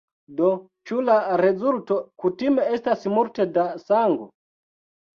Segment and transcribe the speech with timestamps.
[0.37, 0.47] Do
[0.91, 4.31] ĉu la rezulto kutime estas multe da sango?